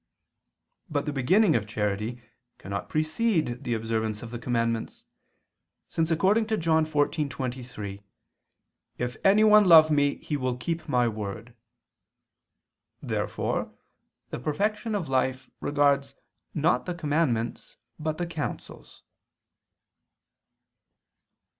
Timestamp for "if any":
8.97-9.43